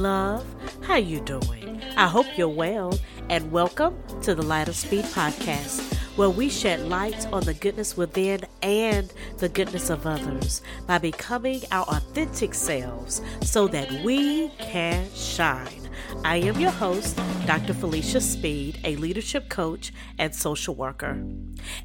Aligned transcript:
love. 0.00 0.46
How 0.82 0.96
you 0.96 1.20
doing? 1.20 1.82
I 1.96 2.08
hope 2.08 2.26
you're 2.38 2.48
well 2.48 2.98
and 3.28 3.52
welcome 3.52 3.98
to 4.22 4.34
the 4.34 4.42
Light 4.42 4.66
of 4.66 4.74
Speed 4.74 5.04
podcast 5.06 5.94
where 6.16 6.30
we 6.30 6.48
shed 6.48 6.88
light 6.88 7.26
on 7.32 7.44
the 7.44 7.52
goodness 7.52 7.98
within 7.98 8.40
and 8.62 9.12
the 9.38 9.48
goodness 9.48 9.90
of 9.90 10.06
others 10.06 10.62
by 10.86 10.96
becoming 10.96 11.60
our 11.70 11.84
authentic 11.84 12.54
selves 12.54 13.20
so 13.42 13.68
that 13.68 13.90
we 14.02 14.48
can 14.58 15.06
shine. 15.14 15.88
I 16.24 16.36
am 16.36 16.58
your 16.58 16.70
host, 16.70 17.20
Dr. 17.46 17.74
Felicia 17.74 18.22
Speed, 18.22 18.80
a 18.84 18.96
leadership 18.96 19.50
coach 19.50 19.92
and 20.18 20.34
social 20.34 20.74
worker. 20.74 21.22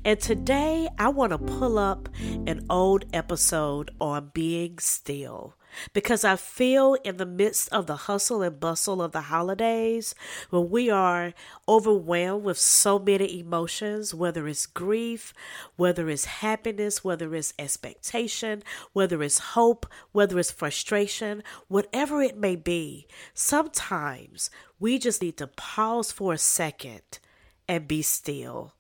And 0.06 0.20
today 0.22 0.88
I 0.98 1.10
want 1.10 1.32
to 1.32 1.38
pull 1.38 1.78
up 1.78 2.08
an 2.48 2.66
old 2.70 3.06
episode 3.14 3.92
on 4.00 4.32
being 4.34 4.80
still 4.80 5.56
because 5.94 6.24
I 6.24 6.36
feel 6.36 6.96
in 7.04 7.18
the 7.18 7.26
midst 7.26 7.72
of 7.72 7.88
the 7.88 7.96
hustle 7.96 8.42
and 8.42 8.60
bustle 8.60 9.02
of 9.02 9.12
the 9.12 9.22
holidays, 9.22 10.16
when 10.50 10.70
we 10.70 10.90
are 10.90 11.34
overwhelmed 11.68 12.44
with 12.44 12.58
so 12.58 13.00
many 13.00 13.40
emotions, 13.40 14.14
whether 14.14 14.48
it's 14.48 14.66
grief, 14.66 15.34
whether 15.76 16.10
it's 16.10 16.26
happiness, 16.26 17.04
whether 17.04 17.34
it's 17.36 17.54
expectation, 17.58 18.64
whether 18.94 19.22
it's 19.24 19.40
hope, 19.40 19.86
whether 20.12 20.40
it's 20.40 20.52
frustration, 20.52 21.44
whatever 21.68 22.22
it 22.22 22.38
may 22.38 22.56
be, 22.56 23.08
sometimes 23.34 24.50
we 24.80 25.00
just 25.00 25.22
need 25.22 25.38
to 25.38 25.48
pause 25.48 26.12
for 26.12 26.34
a 26.34 26.38
second 26.38 27.20
and 27.68 27.88
be 27.88 28.02
still. 28.02 28.74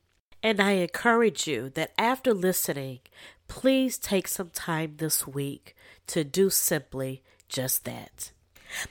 And 0.44 0.62
I 0.62 0.74
encourage 0.74 1.48
you 1.48 1.72
that 1.72 1.92
after 1.98 2.34
listening, 2.34 3.00
please 3.48 3.98
take 3.98 4.28
some 4.28 4.50
time 4.52 4.96
this 4.98 5.26
week 5.26 5.76
to 6.08 6.24
do 6.24 6.50
simply 6.50 7.22
just 7.50 7.86
that. 7.86 8.32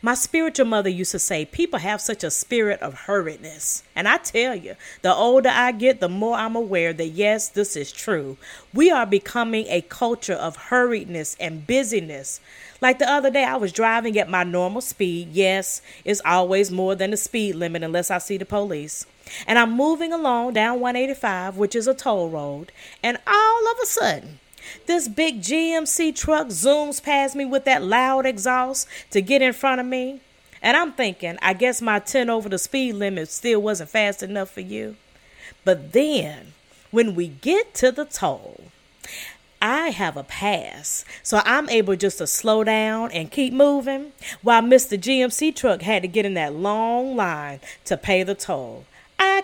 My 0.01 0.15
spiritual 0.15 0.67
mother 0.67 0.89
used 0.89 1.13
to 1.13 1.19
say, 1.19 1.45
People 1.45 1.79
have 1.79 2.01
such 2.01 2.25
a 2.25 2.31
spirit 2.31 2.81
of 2.81 2.95
hurriedness. 3.07 3.83
And 3.95 4.09
I 4.09 4.19
tell 4.19 4.55
you, 4.55 4.77
the 5.03 5.15
older 5.15 5.51
I 5.51 5.73
get, 5.73 6.01
the 6.01 6.09
more 6.09 6.37
I'm 6.37 6.57
aware 6.57 6.93
that 6.93 7.09
yes, 7.09 7.49
this 7.49 7.77
is 7.77 7.93
true. 7.93 8.37
We 8.73 8.91
are 8.91 9.07
becoming 9.07 9.67
a 9.69 9.83
culture 9.83 10.35
of 10.35 10.57
hurriedness 10.57 11.37
and 11.39 11.67
busyness. 11.67 12.41
Like 12.81 12.99
the 12.99 13.11
other 13.11 13.31
day, 13.31 13.45
I 13.45 13.57
was 13.57 13.73
driving 13.73 14.19
at 14.19 14.31
my 14.31 14.45
normal 14.45 14.81
speed. 14.81 15.31
Yes, 15.33 15.83
it's 16.05 16.23
always 16.25 16.71
more 16.71 16.95
than 16.95 17.11
the 17.11 17.17
speed 17.17 17.55
limit 17.55 17.83
unless 17.83 18.11
I 18.11 18.19
see 18.19 18.37
the 18.37 18.47
police. 18.47 19.07
And 19.47 19.59
I'm 19.59 19.73
moving 19.73 20.13
along 20.13 20.55
down 20.55 20.81
185, 20.81 21.57
which 21.57 21.75
is 21.75 21.87
a 21.87 21.95
toll 21.95 22.29
road. 22.29 22.73
And 23.03 23.19
all 23.27 23.73
of 23.73 23.79
a 23.83 23.87
sudden, 23.87 24.41
this 24.87 25.09
big 25.09 25.41
GMC 25.41 26.15
truck 26.15 26.49
zooms 26.49 27.03
past 27.03 27.35
me 27.35 27.45
with 27.45 27.65
that 27.65 27.83
loud 27.83 28.27
exhaust 28.27 28.89
to 29.11 29.21
get 29.21 29.43
in 29.43 29.53
front 29.53 29.81
of 29.81 29.87
me. 29.87 30.21
And 30.63 30.77
I'm 30.77 30.93
thinking, 30.93 31.39
I 31.43 31.53
guess 31.53 31.83
my 31.83 31.99
10 31.99 32.31
over 32.31 32.49
the 32.49 32.59
speed 32.59 32.95
limit 32.95 33.29
still 33.29 33.61
wasn't 33.61 33.91
fast 33.91 34.23
enough 34.23 34.51
for 34.51 34.61
you. 34.61 34.97
But 35.65 35.93
then, 35.93 36.55
when 36.91 37.15
we 37.15 37.29
get 37.29 37.75
to 37.75 37.93
the 37.93 38.05
toll, 38.05 38.65
I 39.61 39.89
have 39.89 40.17
a 40.17 40.23
pass, 40.23 41.07
so 41.23 41.41
I'm 41.45 41.71
able 41.71 41.97
just 41.97 42.19
to 42.19 42.27
slow 42.27 42.65
down 42.65 43.11
and 43.13 43.31
keep 43.31 43.53
moving 43.53 44.13
while 44.43 44.61
Mr. 44.61 44.99
GMC 44.99 45.57
truck 45.57 45.83
had 45.83 46.03
to 46.03 46.09
get 46.09 46.27
in 46.27 46.35
that 46.35 46.55
long 46.55 47.17
line 47.17 47.61
to 47.87 47.97
pay 47.97 48.23
the 48.23 48.35
toll. 48.35 48.85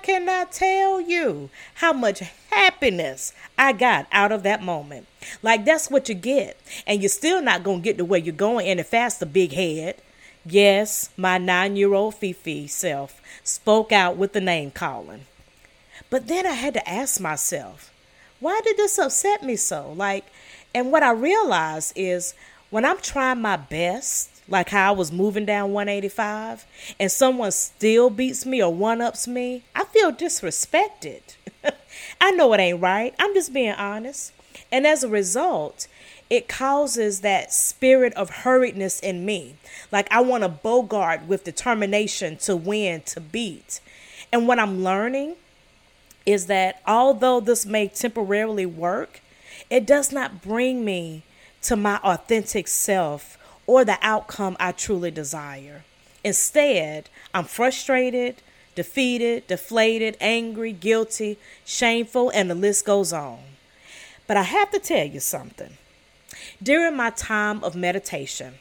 Cannot 0.02 0.52
tell 0.52 1.00
you 1.00 1.50
how 1.74 1.92
much 1.92 2.22
happiness 2.50 3.32
I 3.58 3.72
got 3.72 4.06
out 4.12 4.32
of 4.32 4.42
that 4.44 4.62
moment. 4.62 5.06
Like 5.42 5.64
that's 5.64 5.90
what 5.90 6.08
you 6.08 6.14
get. 6.14 6.60
And 6.86 7.02
you're 7.02 7.08
still 7.08 7.42
not 7.42 7.62
going 7.62 7.80
to 7.80 7.84
get 7.84 7.98
to 7.98 8.04
where 8.04 8.20
you're 8.20 8.34
going 8.34 8.66
any 8.66 8.82
faster, 8.82 9.26
big 9.26 9.52
head. 9.52 10.00
Yes, 10.44 11.10
my 11.16 11.36
nine 11.38 11.76
year 11.76 11.92
old 11.92 12.14
Fifi 12.14 12.66
self 12.66 13.20
spoke 13.44 13.92
out 13.92 14.16
with 14.16 14.32
the 14.32 14.40
name 14.40 14.70
calling. 14.70 15.26
But 16.08 16.28
then 16.28 16.46
I 16.46 16.52
had 16.52 16.74
to 16.74 16.88
ask 16.88 17.20
myself, 17.20 17.92
why 18.40 18.60
did 18.64 18.76
this 18.76 18.98
upset 18.98 19.42
me 19.42 19.56
so? 19.56 19.92
Like, 19.92 20.24
and 20.74 20.90
what 20.90 21.02
I 21.02 21.12
realized 21.12 21.92
is 21.94 22.34
when 22.70 22.84
I'm 22.84 22.98
trying 22.98 23.42
my 23.42 23.56
best 23.56 24.29
like 24.50 24.68
how 24.68 24.92
I 24.92 24.96
was 24.96 25.12
moving 25.12 25.46
down 25.46 25.72
185 25.72 26.66
and 26.98 27.10
someone 27.10 27.52
still 27.52 28.10
beats 28.10 28.44
me 28.44 28.62
or 28.62 28.74
one 28.74 29.00
ups 29.00 29.26
me, 29.26 29.62
I 29.74 29.84
feel 29.84 30.12
disrespected. 30.12 31.22
I 32.20 32.32
know 32.32 32.52
it 32.52 32.60
ain't 32.60 32.82
right. 32.82 33.14
I'm 33.18 33.32
just 33.32 33.54
being 33.54 33.72
honest. 33.72 34.32
And 34.72 34.86
as 34.86 35.04
a 35.04 35.08
result, 35.08 35.86
it 36.28 36.48
causes 36.48 37.20
that 37.20 37.52
spirit 37.52 38.12
of 38.14 38.30
hurriedness 38.30 39.00
in 39.00 39.24
me. 39.24 39.54
Like 39.90 40.08
I 40.10 40.20
want 40.20 40.42
to 40.42 40.48
bogart 40.48 41.26
with 41.26 41.44
determination 41.44 42.36
to 42.38 42.56
win, 42.56 43.02
to 43.02 43.20
beat. 43.20 43.80
And 44.32 44.46
what 44.46 44.58
I'm 44.58 44.82
learning 44.82 45.36
is 46.26 46.46
that 46.46 46.82
although 46.86 47.40
this 47.40 47.64
may 47.64 47.88
temporarily 47.88 48.66
work, 48.66 49.20
it 49.70 49.86
does 49.86 50.12
not 50.12 50.42
bring 50.42 50.84
me 50.84 51.22
to 51.62 51.76
my 51.76 51.98
authentic 51.98 52.68
self 52.68 53.36
or 53.70 53.84
the 53.84 53.96
outcome 54.02 54.56
I 54.58 54.72
truly 54.72 55.12
desire. 55.12 55.84
Instead, 56.24 57.08
I'm 57.32 57.44
frustrated, 57.44 58.42
defeated, 58.74 59.46
deflated, 59.46 60.16
angry, 60.20 60.72
guilty, 60.72 61.38
shameful, 61.64 62.30
and 62.30 62.50
the 62.50 62.56
list 62.56 62.84
goes 62.84 63.12
on. 63.12 63.38
But 64.26 64.36
I 64.36 64.42
have 64.42 64.72
to 64.72 64.80
tell 64.80 65.06
you 65.06 65.20
something. 65.20 65.74
During 66.60 66.96
my 66.96 67.10
time 67.10 67.62
of 67.62 67.76
meditation, 67.76 68.54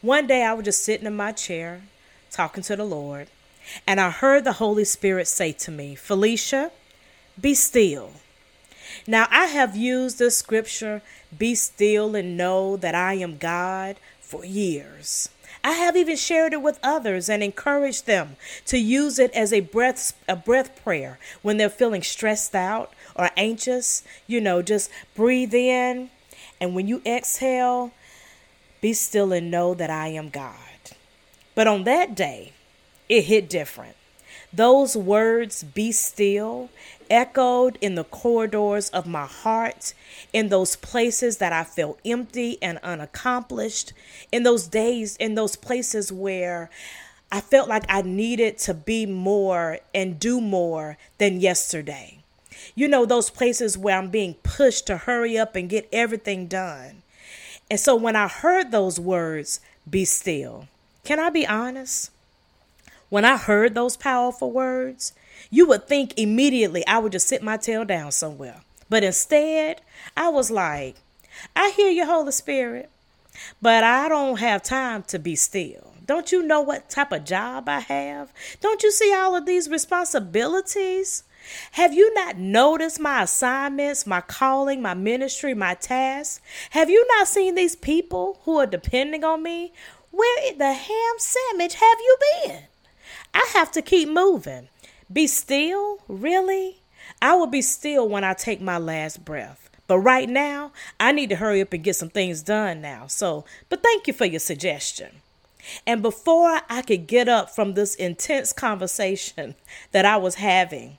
one 0.00 0.26
day 0.26 0.42
I 0.42 0.54
was 0.54 0.64
just 0.64 0.82
sitting 0.82 1.06
in 1.06 1.14
my 1.14 1.32
chair 1.32 1.82
talking 2.30 2.62
to 2.62 2.76
the 2.76 2.84
Lord, 2.84 3.28
and 3.86 4.00
I 4.00 4.08
heard 4.08 4.44
the 4.44 4.52
Holy 4.52 4.86
Spirit 4.86 5.28
say 5.28 5.52
to 5.52 5.70
me, 5.70 5.94
Felicia, 5.94 6.70
be 7.38 7.52
still. 7.52 8.12
Now, 9.06 9.26
I 9.30 9.46
have 9.46 9.76
used 9.76 10.18
this 10.18 10.38
scripture, 10.38 11.02
be 11.36 11.54
still 11.54 12.14
and 12.14 12.38
know 12.38 12.76
that 12.78 12.94
I 12.94 13.14
am 13.14 13.36
God, 13.36 13.96
for 14.24 14.44
years. 14.44 15.28
I 15.62 15.72
have 15.72 15.96
even 15.96 16.16
shared 16.16 16.52
it 16.52 16.62
with 16.62 16.78
others 16.82 17.28
and 17.28 17.42
encouraged 17.42 18.06
them 18.06 18.36
to 18.66 18.78
use 18.78 19.18
it 19.18 19.30
as 19.32 19.52
a 19.52 19.60
breath 19.60 20.12
a 20.28 20.36
breath 20.36 20.82
prayer 20.82 21.18
when 21.42 21.56
they're 21.56 21.70
feeling 21.70 22.02
stressed 22.02 22.54
out 22.54 22.92
or 23.16 23.30
anxious. 23.36 24.02
You 24.26 24.40
know, 24.40 24.60
just 24.60 24.90
breathe 25.14 25.54
in 25.54 26.10
and 26.60 26.74
when 26.74 26.86
you 26.86 27.00
exhale, 27.06 27.92
be 28.80 28.92
still 28.92 29.32
and 29.32 29.50
know 29.50 29.74
that 29.74 29.90
I 29.90 30.08
am 30.08 30.28
God. 30.28 30.54
But 31.54 31.66
on 31.66 31.84
that 31.84 32.14
day, 32.14 32.52
it 33.08 33.22
hit 33.22 33.48
different. 33.48 33.96
Those 34.54 34.96
words, 34.96 35.64
be 35.64 35.90
still, 35.90 36.70
echoed 37.10 37.76
in 37.80 37.96
the 37.96 38.04
corridors 38.04 38.88
of 38.90 39.04
my 39.04 39.26
heart, 39.26 39.94
in 40.32 40.48
those 40.48 40.76
places 40.76 41.38
that 41.38 41.52
I 41.52 41.64
felt 41.64 41.98
empty 42.04 42.58
and 42.62 42.78
unaccomplished, 42.78 43.92
in 44.30 44.44
those 44.44 44.68
days, 44.68 45.16
in 45.16 45.34
those 45.34 45.56
places 45.56 46.12
where 46.12 46.70
I 47.32 47.40
felt 47.40 47.68
like 47.68 47.84
I 47.88 48.02
needed 48.02 48.58
to 48.58 48.74
be 48.74 49.06
more 49.06 49.80
and 49.92 50.20
do 50.20 50.40
more 50.40 50.98
than 51.18 51.40
yesterday. 51.40 52.18
You 52.76 52.86
know, 52.86 53.04
those 53.04 53.30
places 53.30 53.76
where 53.76 53.98
I'm 53.98 54.10
being 54.10 54.34
pushed 54.44 54.86
to 54.86 54.98
hurry 54.98 55.36
up 55.36 55.56
and 55.56 55.68
get 55.68 55.88
everything 55.92 56.46
done. 56.46 57.02
And 57.68 57.80
so 57.80 57.96
when 57.96 58.14
I 58.14 58.28
heard 58.28 58.70
those 58.70 59.00
words, 59.00 59.58
be 59.90 60.04
still, 60.04 60.68
can 61.02 61.18
I 61.18 61.30
be 61.30 61.44
honest? 61.44 62.12
When 63.08 63.24
I 63.24 63.36
heard 63.36 63.74
those 63.74 63.96
powerful 63.96 64.50
words, 64.50 65.12
you 65.50 65.66
would 65.66 65.86
think 65.86 66.14
immediately 66.16 66.86
I 66.86 66.98
would 66.98 67.12
just 67.12 67.28
sit 67.28 67.42
my 67.42 67.56
tail 67.56 67.84
down 67.84 68.12
somewhere. 68.12 68.62
But 68.88 69.04
instead, 69.04 69.82
I 70.16 70.28
was 70.28 70.50
like, 70.50 70.96
I 71.54 71.70
hear 71.70 71.90
you, 71.90 72.06
Holy 72.06 72.32
Spirit, 72.32 72.90
but 73.60 73.84
I 73.84 74.08
don't 74.08 74.38
have 74.38 74.62
time 74.62 75.02
to 75.04 75.18
be 75.18 75.36
still. 75.36 75.92
Don't 76.06 76.32
you 76.32 76.42
know 76.42 76.60
what 76.60 76.90
type 76.90 77.12
of 77.12 77.24
job 77.24 77.68
I 77.68 77.80
have? 77.80 78.32
Don't 78.60 78.82
you 78.82 78.90
see 78.90 79.12
all 79.14 79.34
of 79.34 79.46
these 79.46 79.70
responsibilities? 79.70 81.24
Have 81.72 81.94
you 81.94 82.12
not 82.14 82.36
noticed 82.36 83.00
my 83.00 83.22
assignments, 83.22 84.06
my 84.06 84.20
calling, 84.20 84.82
my 84.82 84.94
ministry, 84.94 85.54
my 85.54 85.74
tasks? 85.74 86.40
Have 86.70 86.90
you 86.90 87.06
not 87.16 87.28
seen 87.28 87.54
these 87.54 87.76
people 87.76 88.40
who 88.44 88.58
are 88.58 88.66
depending 88.66 89.24
on 89.24 89.42
me? 89.42 89.72
Where 90.10 90.50
in 90.50 90.58
the 90.58 90.72
ham 90.72 91.14
sandwich 91.18 91.74
have 91.74 91.98
you 92.00 92.16
been? 92.44 92.62
I 93.34 93.50
have 93.54 93.72
to 93.72 93.82
keep 93.82 94.08
moving. 94.08 94.68
Be 95.12 95.26
still? 95.26 95.98
Really? 96.08 96.78
I 97.20 97.34
will 97.34 97.46
be 97.46 97.62
still 97.62 98.08
when 98.08 98.24
I 98.24 98.34
take 98.34 98.60
my 98.60 98.78
last 98.78 99.24
breath. 99.24 99.68
But 99.86 99.98
right 99.98 100.28
now, 100.28 100.72
I 100.98 101.12
need 101.12 101.28
to 101.30 101.36
hurry 101.36 101.60
up 101.60 101.72
and 101.72 101.84
get 101.84 101.96
some 101.96 102.08
things 102.08 102.42
done 102.42 102.80
now. 102.80 103.06
So, 103.06 103.44
but 103.68 103.82
thank 103.82 104.06
you 104.06 104.14
for 104.14 104.24
your 104.24 104.40
suggestion. 104.40 105.20
And 105.86 106.02
before 106.02 106.60
I 106.68 106.82
could 106.82 107.06
get 107.06 107.28
up 107.28 107.50
from 107.50 107.74
this 107.74 107.94
intense 107.94 108.52
conversation 108.52 109.54
that 109.92 110.04
I 110.04 110.16
was 110.16 110.36
having 110.36 110.98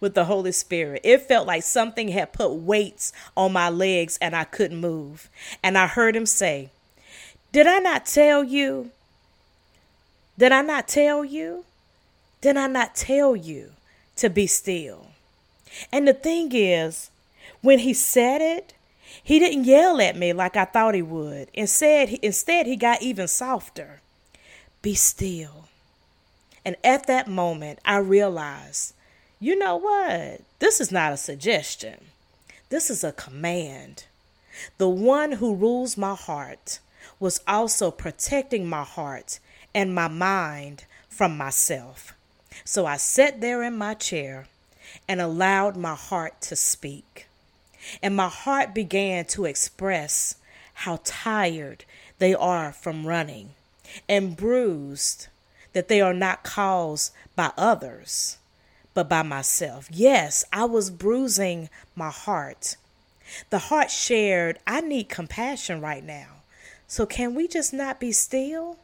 with 0.00 0.14
the 0.14 0.24
Holy 0.24 0.52
Spirit, 0.52 1.00
it 1.04 1.22
felt 1.22 1.46
like 1.46 1.62
something 1.62 2.08
had 2.08 2.32
put 2.32 2.52
weights 2.52 3.12
on 3.36 3.52
my 3.52 3.68
legs 3.68 4.18
and 4.20 4.34
I 4.34 4.44
couldn't 4.44 4.80
move. 4.80 5.28
And 5.62 5.78
I 5.78 5.86
heard 5.86 6.16
him 6.16 6.26
say, 6.26 6.70
Did 7.52 7.66
I 7.66 7.78
not 7.78 8.06
tell 8.06 8.42
you 8.42 8.90
Did 10.38 10.52
I 10.52 10.62
not 10.62 10.88
tell 10.88 11.24
you? 11.24 11.64
Did 12.44 12.58
I 12.58 12.66
not 12.66 12.94
tell 12.94 13.34
you 13.34 13.70
to 14.16 14.28
be 14.28 14.46
still? 14.46 15.06
And 15.90 16.06
the 16.06 16.12
thing 16.12 16.50
is, 16.52 17.10
when 17.62 17.78
he 17.78 17.94
said 17.94 18.42
it, 18.42 18.74
he 19.22 19.38
didn't 19.38 19.64
yell 19.64 19.98
at 19.98 20.14
me 20.14 20.34
like 20.34 20.54
I 20.54 20.66
thought 20.66 20.94
he 20.94 21.00
would. 21.00 21.48
Instead, 21.54 22.10
instead 22.20 22.66
he 22.66 22.76
got 22.76 23.00
even 23.00 23.28
softer. 23.28 24.02
Be 24.82 24.92
still. 24.92 25.68
And 26.66 26.76
at 26.84 27.06
that 27.06 27.28
moment, 27.28 27.78
I 27.82 27.96
realized, 27.96 28.92
you 29.40 29.56
know 29.56 29.76
what? 29.76 30.42
This 30.58 30.82
is 30.82 30.92
not 30.92 31.14
a 31.14 31.16
suggestion. 31.16 31.96
This 32.68 32.90
is 32.90 33.02
a 33.02 33.12
command. 33.12 34.04
The 34.76 34.90
one 34.90 35.32
who 35.32 35.54
rules 35.54 35.96
my 35.96 36.14
heart 36.14 36.78
was 37.18 37.40
also 37.48 37.90
protecting 37.90 38.68
my 38.68 38.84
heart 38.84 39.38
and 39.74 39.94
my 39.94 40.08
mind 40.08 40.84
from 41.08 41.38
myself. 41.38 42.12
So 42.64 42.86
I 42.86 42.96
sat 42.96 43.40
there 43.40 43.62
in 43.62 43.76
my 43.76 43.94
chair 43.94 44.46
and 45.08 45.20
allowed 45.20 45.76
my 45.76 45.94
heart 45.94 46.40
to 46.42 46.56
speak. 46.56 47.26
And 48.02 48.16
my 48.16 48.28
heart 48.28 48.74
began 48.74 49.24
to 49.26 49.44
express 49.44 50.36
how 50.74 51.00
tired 51.04 51.84
they 52.18 52.34
are 52.34 52.72
from 52.72 53.06
running 53.06 53.50
and 54.08 54.36
bruised 54.36 55.28
that 55.72 55.88
they 55.88 56.00
are 56.00 56.14
not 56.14 56.44
caused 56.44 57.12
by 57.36 57.52
others, 57.56 58.38
but 58.94 59.08
by 59.08 59.22
myself. 59.22 59.88
Yes, 59.90 60.44
I 60.52 60.64
was 60.64 60.90
bruising 60.90 61.68
my 61.94 62.10
heart. 62.10 62.76
The 63.50 63.58
heart 63.58 63.90
shared, 63.90 64.58
I 64.66 64.80
need 64.80 65.08
compassion 65.08 65.80
right 65.80 66.04
now. 66.04 66.28
So 66.86 67.06
can 67.06 67.34
we 67.34 67.48
just 67.48 67.72
not 67.72 67.98
be 67.98 68.12
still? 68.12 68.78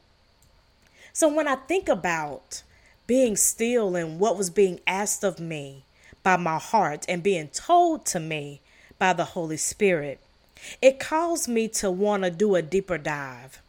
So 1.12 1.32
when 1.32 1.46
I 1.46 1.56
think 1.56 1.88
about 1.88 2.62
being 3.10 3.34
still 3.34 3.96
and 3.96 4.20
what 4.20 4.38
was 4.38 4.50
being 4.50 4.78
asked 4.86 5.24
of 5.24 5.40
me 5.40 5.82
by 6.22 6.36
my 6.36 6.56
heart 6.56 7.04
and 7.08 7.24
being 7.24 7.48
told 7.48 8.06
to 8.06 8.20
me 8.20 8.60
by 9.00 9.12
the 9.12 9.24
Holy 9.24 9.56
Spirit, 9.56 10.20
it 10.80 11.00
caused 11.00 11.48
me 11.48 11.66
to 11.66 11.90
want 11.90 12.22
to 12.22 12.30
do 12.30 12.54
a 12.54 12.62
deeper 12.62 12.96
dive. 12.96 13.60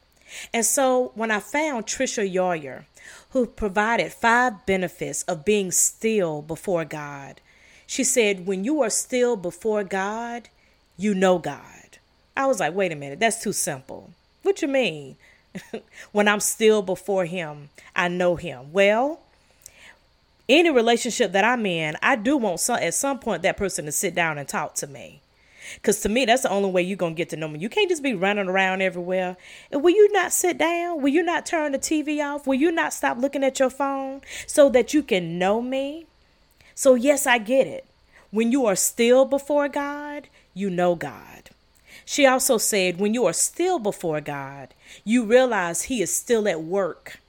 And 0.54 0.64
so 0.64 1.12
when 1.16 1.32
I 1.32 1.40
found 1.40 1.88
Tricia 1.88 2.32
Goyer, 2.32 2.84
who 3.32 3.48
provided 3.48 4.14
five 4.14 4.64
benefits 4.68 5.24
of 5.24 5.44
being 5.44 5.72
still 5.72 6.44
before 6.44 6.86
God, 6.86 7.42
she 7.88 8.04
said, 8.04 8.46
When 8.46 8.64
you 8.64 8.84
are 8.84 8.92
still 8.92 9.36
before 9.36 9.84
God, 9.84 10.50
you 10.98 11.16
know 11.16 11.40
God. 11.40 11.98
I 12.38 12.46
was 12.46 12.60
like, 12.60 12.76
wait 12.76 12.92
a 12.92 12.96
minute, 12.96 13.20
that's 13.20 13.42
too 13.42 13.54
simple. 13.54 14.12
What 14.44 14.62
you 14.62 14.68
mean? 14.68 15.16
when 16.12 16.28
I'm 16.28 16.42
still 16.42 16.84
before 16.84 17.26
Him, 17.26 17.70
I 17.96 18.08
know 18.08 18.36
Him. 18.36 18.72
Well, 18.72 19.20
any 20.52 20.70
relationship 20.70 21.32
that 21.32 21.46
I'm 21.46 21.66
in, 21.66 21.96
I 22.02 22.16
do 22.16 22.38
want 22.38 22.60
some 22.60 22.78
at 22.78 22.94
some 22.94 23.20
point 23.20 23.42
that 23.44 23.58
person 23.58 23.86
to 23.86 23.92
sit 23.92 24.14
down 24.14 24.38
and 24.38 24.48
talk 24.48 24.76
to 24.76 24.88
me. 24.88 25.22
Because 25.76 26.02
to 26.02 26.10
me, 26.10 26.26
that's 26.26 26.44
the 26.44 26.50
only 26.50 26.70
way 26.70 26.82
you're 26.82 26.98
to 26.98 27.12
get 27.12 27.30
to 27.30 27.38
know 27.38 27.48
me. 27.48 27.60
You 27.60 27.70
can't 27.70 27.90
just 27.90 28.04
be 28.04 28.14
running 28.14 28.50
around 28.50 28.82
everywhere. 28.82 29.38
And 29.72 29.82
will 29.82 29.96
you 29.96 30.12
not 30.12 30.34
sit 30.34 30.58
down? 30.58 31.02
Will 31.02 31.10
you 31.10 31.24
not 31.24 31.46
turn 31.46 31.72
the 31.72 31.80
TV 31.80 32.20
off? 32.24 32.46
Will 32.46 32.56
you 32.56 32.72
not 32.72 32.94
stop 32.94 33.18
looking 33.18 33.44
at 33.44 33.60
your 33.60 33.70
phone 33.70 34.22
so 34.46 34.68
that 34.70 34.94
you 34.94 35.02
can 35.02 35.40
know 35.40 35.62
me? 35.62 36.08
So, 36.76 36.96
yes, 36.96 37.26
I 37.26 37.38
get 37.38 37.68
it. 37.68 37.86
When 38.32 38.52
you 38.52 38.66
are 38.66 38.76
still 38.76 39.24
before 39.24 39.70
God, 39.70 40.28
you 40.54 40.70
know 40.70 40.96
God. 40.96 41.52
She 42.04 42.26
also 42.26 42.58
said, 42.58 43.00
when 43.00 43.14
you 43.14 43.26
are 43.26 43.34
still 43.34 43.80
before 43.80 44.20
God, 44.20 44.74
you 45.06 45.24
realize 45.24 45.84
He 45.84 46.02
is 46.02 46.14
still 46.14 46.48
at 46.48 46.62
work. 46.62 47.21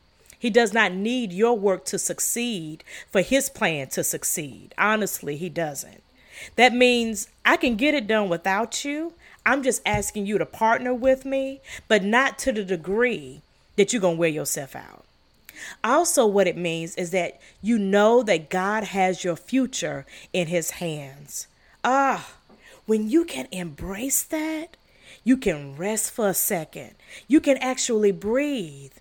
He 0.43 0.51
does 0.51 0.73
not 0.73 0.93
need 0.93 1.33
your 1.33 1.57
work 1.57 1.85
to 1.85 2.01
succeed 2.01 2.83
for 3.09 3.21
His 3.21 3.49
plan 3.49 3.87
to 3.91 4.03
succeed. 4.03 4.75
Honestly, 4.77 5.37
He 5.37 5.49
doesn't. 5.49 6.03
That 6.57 6.75
means 6.75 7.29
I 7.45 7.57
can 7.57 7.77
get 7.77 7.95
it 7.95 8.09
done 8.09 8.29
without 8.29 8.85
you. 8.85 9.13
I'm 9.47 9.63
just 9.63 9.83
asking 9.87 10.27
you 10.27 10.39
to 10.39 10.45
partner 10.45 10.93
with 10.93 11.25
me, 11.25 11.61
but 11.87 12.03
not 12.03 12.41
to 12.41 12.51
the 12.51 12.65
degree 12.65 13.43
that 13.77 13.93
you're 13.93 14.03
going 14.03 14.17
to 14.17 14.19
wear 14.19 14.31
yourself 14.31 14.75
out. 14.75 15.05
Also, 15.85 16.27
what 16.27 16.49
it 16.49 16.57
means 16.57 16.97
is 16.97 17.13
that 17.13 17.41
you 17.63 17.79
know 17.79 18.25
that 18.25 18.51
God 18.51 18.83
has 18.83 19.23
your 19.23 19.37
future 19.37 20.05
in 20.33 20.49
His 20.49 20.73
hands. 20.73 21.47
Ah, 21.85 22.33
when 22.87 23.09
you 23.09 23.25
can 23.25 23.47
embrace 23.53 24.25
that, 24.25 24.77
you 25.23 25.37
can 25.37 25.77
rest 25.77 26.11
for 26.11 26.29
a 26.29 26.35
second. 26.35 26.97
You 27.29 27.41
can 27.41 27.59
actually 27.59 28.11
breathe. 28.11 28.95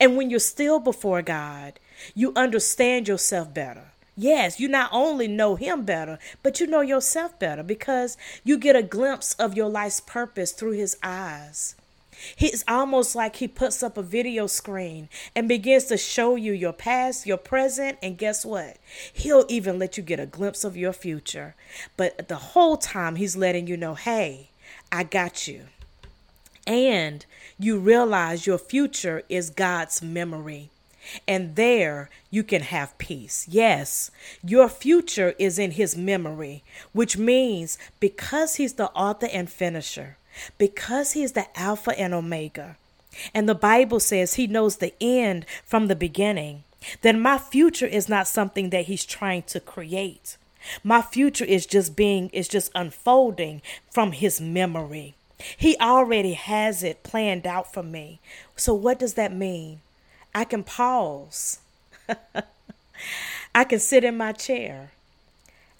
And 0.00 0.16
when 0.16 0.30
you're 0.30 0.40
still 0.40 0.78
before 0.78 1.22
God, 1.22 1.80
you 2.14 2.32
understand 2.36 3.08
yourself 3.08 3.52
better. 3.52 3.92
Yes, 4.16 4.58
you 4.58 4.68
not 4.68 4.90
only 4.92 5.28
know 5.28 5.54
Him 5.54 5.84
better, 5.84 6.18
but 6.42 6.58
you 6.60 6.66
know 6.66 6.80
yourself 6.80 7.38
better 7.38 7.62
because 7.62 8.16
you 8.42 8.58
get 8.58 8.76
a 8.76 8.82
glimpse 8.82 9.34
of 9.34 9.56
your 9.56 9.68
life's 9.68 10.00
purpose 10.00 10.52
through 10.52 10.72
His 10.72 10.96
eyes. 11.02 11.76
It's 12.36 12.64
almost 12.66 13.14
like 13.14 13.36
he 13.36 13.48
puts 13.48 13.82
up 13.82 13.96
a 13.96 14.02
video 14.02 14.46
screen 14.46 15.08
and 15.34 15.48
begins 15.48 15.84
to 15.84 15.96
show 15.96 16.34
you 16.34 16.52
your 16.52 16.72
past, 16.72 17.26
your 17.26 17.36
present, 17.36 17.98
and 18.02 18.18
guess 18.18 18.44
what? 18.44 18.78
He'll 19.12 19.46
even 19.48 19.78
let 19.78 19.96
you 19.96 20.02
get 20.02 20.20
a 20.20 20.26
glimpse 20.26 20.64
of 20.64 20.76
your 20.76 20.92
future. 20.92 21.54
But 21.96 22.28
the 22.28 22.36
whole 22.36 22.76
time, 22.76 23.16
he's 23.16 23.36
letting 23.36 23.66
you 23.66 23.76
know, 23.76 23.94
hey, 23.94 24.50
I 24.90 25.04
got 25.04 25.46
you. 25.46 25.66
And 26.68 27.24
you 27.58 27.78
realize 27.78 28.46
your 28.46 28.58
future 28.58 29.22
is 29.28 29.50
God's 29.50 30.02
memory 30.02 30.70
and 31.26 31.56
there 31.56 32.10
you 32.30 32.42
can 32.42 32.62
have 32.62 32.98
peace. 32.98 33.46
Yes, 33.48 34.10
your 34.44 34.68
future 34.68 35.34
is 35.38 35.58
in 35.58 35.72
His 35.72 35.96
memory, 35.96 36.62
which 36.92 37.16
means 37.16 37.78
because 38.00 38.56
He's 38.56 38.74
the 38.74 38.90
author 38.90 39.28
and 39.32 39.50
finisher, 39.50 40.16
because 40.58 41.12
He's 41.12 41.32
the 41.32 41.46
Alpha 41.58 41.98
and 41.98 42.14
Omega, 42.14 42.76
and 43.34 43.48
the 43.48 43.54
Bible 43.54 44.00
says 44.00 44.34
He 44.34 44.46
knows 44.46 44.76
the 44.76 44.94
end 45.00 45.46
from 45.64 45.86
the 45.86 45.96
beginning, 45.96 46.64
then 47.02 47.20
my 47.20 47.38
future 47.38 47.86
is 47.86 48.08
not 48.08 48.28
something 48.28 48.70
that 48.70 48.86
He's 48.86 49.04
trying 49.04 49.42
to 49.44 49.60
create. 49.60 50.36
My 50.84 51.02
future 51.02 51.44
is 51.44 51.66
just 51.66 51.96
being, 51.96 52.28
is 52.30 52.48
just 52.48 52.70
unfolding 52.74 53.62
from 53.90 54.12
His 54.12 54.40
memory. 54.40 55.14
He 55.56 55.76
already 55.78 56.32
has 56.32 56.82
it 56.82 57.02
planned 57.02 57.46
out 57.46 57.72
for 57.72 57.82
me. 57.82 58.20
So, 58.56 58.74
what 58.74 58.98
does 58.98 59.14
that 59.14 59.32
mean? 59.32 59.80
I 60.34 60.44
can 60.44 60.64
pause. 60.64 61.60
I 63.54 63.64
can 63.64 63.78
sit 63.78 64.04
in 64.04 64.16
my 64.16 64.32
chair. 64.32 64.92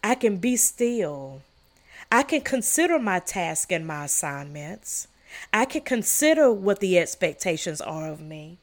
I 0.03 0.15
can 0.15 0.37
be 0.37 0.57
still. 0.57 1.43
I 2.11 2.23
can 2.23 2.41
consider 2.41 2.99
my 2.99 3.19
task 3.19 3.73
and 3.73 3.87
my 3.87 4.05
assignments. 4.05 5.09
I 5.53 5.65
can 5.65 5.83
consider 5.83 6.53
what 6.53 6.81
the 6.81 6.99
expectations 6.99 7.81
are 7.81 8.09
of 8.09 8.21
me. 8.21 8.59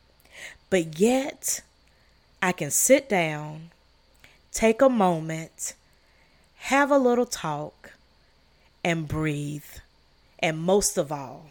But 0.69 0.99
yet, 0.99 1.61
I 2.41 2.51
can 2.51 2.71
sit 2.71 3.07
down, 3.07 3.71
take 4.51 4.81
a 4.81 4.89
moment, 4.89 5.75
have 6.57 6.89
a 6.89 6.97
little 6.97 7.25
talk, 7.25 7.93
and 8.83 9.07
breathe. 9.07 9.63
And 10.45 10.59
most 10.59 10.99
of 10.99 11.11
all, 11.11 11.49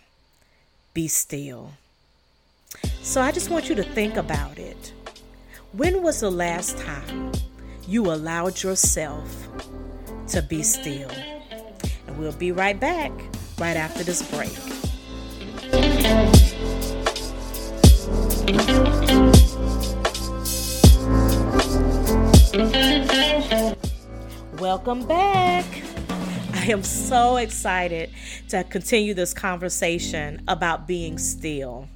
be 0.93 1.09
still. 1.09 1.73
So 3.03 3.21
I 3.21 3.33
just 3.33 3.51
want 3.51 3.69
you 3.69 3.75
to 3.75 3.83
think 3.83 4.17
about 4.17 4.57
it. 4.57 4.93
When 5.73 6.01
was 6.01 6.21
the 6.21 6.31
last 6.31 6.79
time 6.79 7.33
you 7.89 8.13
allowed 8.13 8.63
yourself 8.63 9.49
to 10.29 10.43
be 10.43 10.63
still? 10.63 11.11
And 12.07 12.17
we'll 12.19 12.35
be 12.35 12.53
right 12.53 12.79
back 12.79 13.11
right 13.59 13.77
after 13.77 14.05
this 14.05 14.23
break. 14.31 14.55
Welcome 24.61 25.05
back. 25.09 25.65
I 26.65 26.69
am 26.69 26.83
so 26.83 27.37
excited 27.37 28.09
to 28.55 28.63
continue 28.63 29.15
this 29.15 29.35
conversation 29.35 30.41
about 30.47 30.87
being 30.87 31.19
still. 31.19 31.89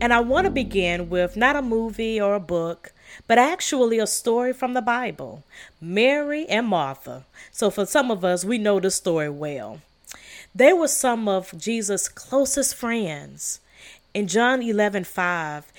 And 0.00 0.12
I 0.12 0.18
want 0.18 0.46
to 0.46 0.50
begin 0.50 1.08
with 1.08 1.36
not 1.36 1.54
a 1.54 1.62
movie 1.62 2.20
or 2.20 2.34
a 2.34 2.40
book, 2.40 2.92
but 3.28 3.38
actually 3.38 4.00
a 4.00 4.06
story 4.06 4.52
from 4.52 4.74
the 4.74 4.82
Bible 4.82 5.44
Mary 5.80 6.46
and 6.48 6.66
Martha. 6.66 7.24
So, 7.52 7.70
for 7.70 7.86
some 7.86 8.10
of 8.10 8.24
us, 8.24 8.44
we 8.44 8.58
know 8.58 8.80
the 8.80 8.90
story 8.90 9.30
well. 9.30 9.80
They 10.52 10.72
were 10.72 10.88
some 10.88 11.28
of 11.28 11.56
Jesus' 11.56 12.08
closest 12.08 12.74
friends. 12.74 13.60
In 14.12 14.26
John 14.26 14.62
11 14.62 15.04
5, 15.04 15.72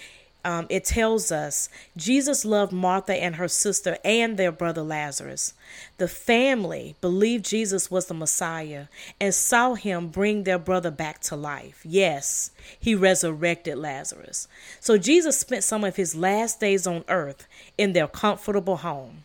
um, 0.45 0.67
it 0.69 0.85
tells 0.85 1.31
us 1.31 1.69
Jesus 1.97 2.45
loved 2.45 2.71
Martha 2.71 3.15
and 3.15 3.35
her 3.35 3.47
sister 3.47 3.97
and 4.05 4.37
their 4.37 4.51
brother 4.51 4.83
Lazarus. 4.83 5.53
The 5.97 6.07
family 6.07 6.95
believed 7.01 7.43
Jesus 7.43 7.89
was 7.89 8.05
the 8.05 8.13
Messiah 8.13 8.85
and 9.19 9.33
saw 9.33 9.73
him 9.73 10.09
bring 10.09 10.43
their 10.43 10.59
brother 10.59 10.91
back 10.91 11.19
to 11.21 11.35
life. 11.35 11.81
Yes, 11.83 12.51
he 12.79 12.93
resurrected 12.93 13.79
Lazarus. 13.79 14.47
So 14.79 14.99
Jesus 14.99 15.39
spent 15.39 15.63
some 15.63 15.83
of 15.83 15.95
his 15.95 16.15
last 16.15 16.59
days 16.59 16.85
on 16.85 17.03
earth 17.09 17.47
in 17.77 17.93
their 17.93 18.07
comfortable 18.07 18.77
home. 18.77 19.23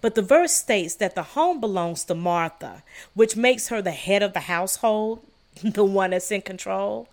But 0.00 0.14
the 0.14 0.22
verse 0.22 0.52
states 0.52 0.94
that 0.96 1.16
the 1.16 1.24
home 1.24 1.60
belongs 1.60 2.04
to 2.04 2.14
Martha, 2.14 2.84
which 3.14 3.36
makes 3.36 3.68
her 3.68 3.82
the 3.82 3.90
head 3.90 4.22
of 4.22 4.32
the 4.32 4.40
household, 4.40 5.20
the 5.62 5.84
one 5.84 6.10
that's 6.10 6.30
in 6.30 6.42
control. 6.42 7.08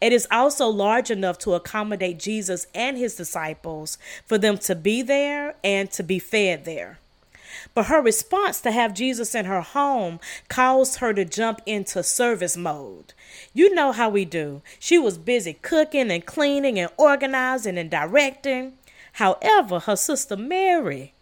It 0.00 0.12
is 0.12 0.28
also 0.30 0.66
large 0.68 1.10
enough 1.10 1.38
to 1.40 1.54
accommodate 1.54 2.18
Jesus 2.18 2.66
and 2.74 2.96
his 2.96 3.16
disciples 3.16 3.98
for 4.24 4.38
them 4.38 4.58
to 4.58 4.74
be 4.74 5.02
there 5.02 5.54
and 5.64 5.90
to 5.92 6.02
be 6.02 6.18
fed 6.18 6.64
there. 6.64 6.98
But 7.74 7.86
her 7.86 8.00
response 8.00 8.60
to 8.62 8.70
have 8.70 8.94
Jesus 8.94 9.34
in 9.34 9.46
her 9.46 9.60
home 9.60 10.20
caused 10.48 10.96
her 10.96 11.12
to 11.14 11.24
jump 11.24 11.60
into 11.66 12.02
service 12.02 12.56
mode. 12.56 13.14
You 13.54 13.74
know 13.74 13.92
how 13.92 14.08
we 14.08 14.24
do. 14.24 14.62
She 14.78 14.98
was 14.98 15.18
busy 15.18 15.54
cooking 15.54 16.10
and 16.10 16.24
cleaning 16.24 16.78
and 16.78 16.90
organizing 16.96 17.78
and 17.78 17.90
directing. 17.90 18.74
However, 19.14 19.80
her 19.80 19.96
sister 19.96 20.36
Mary 20.36 21.14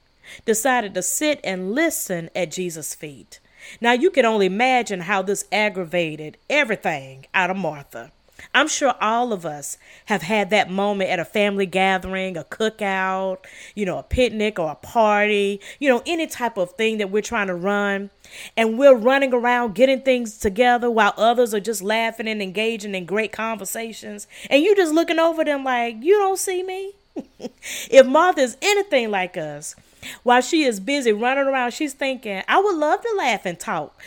decided 0.45 0.95
to 0.95 1.03
sit 1.03 1.41
and 1.45 1.73
listen 1.73 2.31
at 2.35 2.51
Jesus' 2.51 2.95
feet. 2.95 3.39
Now 3.81 3.93
you 3.93 4.11
can 4.11 4.25
only 4.25 4.47
imagine 4.47 5.01
how 5.01 5.23
this 5.23 5.45
aggravated 5.53 6.39
everything 6.49 7.27
out 7.35 7.51
of 7.51 7.57
Martha. 7.57 8.13
I'm 8.53 8.69
sure 8.69 8.95
all 9.01 9.33
of 9.33 9.47
us 9.47 9.79
have 10.07 10.23
had 10.23 10.51
that 10.51 10.71
moment 10.71 11.11
at 11.11 11.21
a 11.21 11.25
family 11.25 11.67
gathering, 11.67 12.37
a 12.37 12.45
cookout, 12.45 13.39
you 13.75 13.87
know, 13.87 13.99
a 13.99 14.03
picnic 14.03 14.59
or 14.59 14.73
a 14.73 14.75
party, 14.75 15.61
you 15.79 15.89
know, 15.89 16.03
any 16.05 16.27
type 16.27 16.59
of 16.59 16.73
thing 16.73 16.99
that 16.99 17.11
we're 17.11 17.23
trying 17.23 17.47
to 17.47 17.55
run. 17.55 18.11
And 18.57 18.79
we're 18.79 18.97
running 18.97 19.33
around 19.33 19.75
getting 19.75 20.03
things 20.03 20.39
together 20.39 20.91
while 20.91 21.15
others 21.17 21.55
are 21.55 21.61
just 21.61 21.83
laughing 21.83 22.29
and 22.29 22.43
engaging 22.43 22.95
in 22.95 23.07
great 23.07 23.33
conversations. 23.33 24.27
And 24.51 24.63
you're 24.63 24.77
just 24.77 24.93
looking 24.93 25.19
over 25.19 25.45
them 25.45 25.65
like, 25.65 26.03
you 26.03 26.19
don't 26.19 26.39
see 26.39 26.63
me? 26.63 26.95
if 27.91 28.07
Martha 28.07 28.41
is 28.41 28.57
anything 28.63 29.11
like 29.11 29.37
us, 29.37 29.75
while 30.23 30.41
she 30.41 30.65
is 30.65 30.81
busy 30.81 31.13
running 31.13 31.47
around, 31.47 31.73
she's 31.73 31.95
thinking, 31.95 32.43
I 32.49 32.61
would 32.61 32.77
love 32.77 33.01
to 33.03 33.15
laugh 33.17 33.47
and 33.47 33.59
talk 33.59 33.99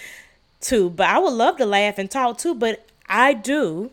too, 0.61 0.89
but 0.89 1.07
I 1.07 1.19
would 1.19 1.33
love 1.33 1.57
to 1.57 1.65
laugh 1.65 1.97
and 1.97 2.09
talk 2.09 2.37
too, 2.37 2.55
but 2.55 2.85
I 3.07 3.33
do 3.33 3.91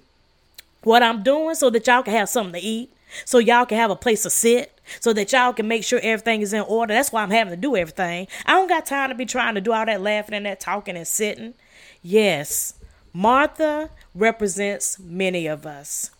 what 0.82 1.02
I'm 1.02 1.22
doing 1.22 1.54
so 1.54 1.70
that 1.70 1.86
y'all 1.86 2.02
can 2.02 2.14
have 2.14 2.28
something 2.28 2.60
to 2.60 2.66
eat, 2.66 2.90
so 3.24 3.38
y'all 3.38 3.66
can 3.66 3.78
have 3.78 3.90
a 3.90 3.96
place 3.96 4.22
to 4.24 4.30
sit, 4.30 4.78
so 5.00 5.12
that 5.12 5.32
y'all 5.32 5.52
can 5.52 5.68
make 5.68 5.84
sure 5.84 6.00
everything 6.02 6.42
is 6.42 6.52
in 6.52 6.62
order. 6.62 6.94
That's 6.94 7.12
why 7.12 7.22
I'm 7.22 7.30
having 7.30 7.52
to 7.52 7.60
do 7.60 7.76
everything. 7.76 8.28
I 8.46 8.52
don't 8.52 8.68
got 8.68 8.86
time 8.86 9.08
to 9.10 9.14
be 9.14 9.26
trying 9.26 9.54
to 9.54 9.60
do 9.60 9.72
all 9.72 9.86
that 9.86 10.02
laughing 10.02 10.34
and 10.34 10.46
that 10.46 10.60
talking 10.60 10.96
and 10.96 11.06
sitting. 11.06 11.54
Yes, 12.02 12.74
Martha 13.12 13.90
represents 14.14 14.98
many 14.98 15.46
of 15.46 15.64
us. 15.64 16.10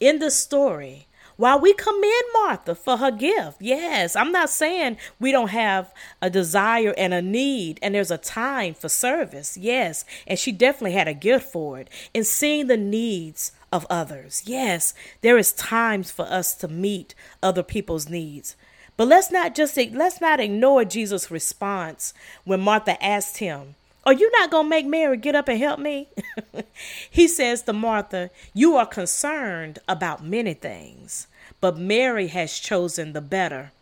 In 0.00 0.18
the 0.18 0.30
story, 0.30 1.06
while 1.38 1.60
we 1.60 1.72
commend 1.72 2.24
Martha 2.34 2.74
for 2.74 2.96
her 2.96 3.12
gift, 3.12 3.62
yes, 3.62 4.16
I'm 4.16 4.32
not 4.32 4.50
saying 4.50 4.98
we 5.20 5.30
don't 5.30 5.50
have 5.50 5.94
a 6.20 6.28
desire 6.28 6.92
and 6.98 7.14
a 7.14 7.22
need, 7.22 7.78
and 7.80 7.94
there's 7.94 8.10
a 8.10 8.18
time 8.18 8.74
for 8.74 8.88
service, 8.88 9.56
yes, 9.56 10.04
and 10.26 10.36
she 10.36 10.50
definitely 10.50 10.92
had 10.92 11.06
a 11.06 11.14
gift 11.14 11.50
for 11.50 11.78
it. 11.78 11.88
In 12.12 12.24
seeing 12.24 12.66
the 12.66 12.76
needs 12.76 13.52
of 13.72 13.86
others. 13.88 14.42
Yes, 14.46 14.94
there 15.20 15.38
is 15.38 15.52
times 15.52 16.10
for 16.10 16.24
us 16.24 16.54
to 16.56 16.66
meet 16.66 17.14
other 17.40 17.62
people's 17.62 18.08
needs. 18.08 18.56
But 18.96 19.06
let's 19.06 19.30
not 19.30 19.54
just 19.54 19.76
let's 19.76 20.20
not 20.20 20.40
ignore 20.40 20.84
Jesus' 20.84 21.30
response 21.30 22.12
when 22.44 22.60
Martha 22.60 23.00
asked 23.02 23.38
him, 23.38 23.76
"Are 24.04 24.12
you 24.12 24.30
not 24.32 24.50
going 24.50 24.66
to 24.66 24.70
make 24.70 24.86
Mary 24.86 25.16
get 25.16 25.34
up 25.34 25.48
and 25.48 25.58
help 25.58 25.80
me?" 25.80 26.08
he 27.10 27.26
says 27.28 27.62
to 27.62 27.72
Martha, 27.72 28.30
"You 28.54 28.76
are 28.76 28.86
concerned 28.86 29.78
about 29.88 30.24
many 30.24 30.54
things, 30.54 31.26
but 31.60 31.76
Mary 31.76 32.28
has 32.28 32.58
chosen 32.58 33.12
the 33.12 33.20
better, 33.20 33.72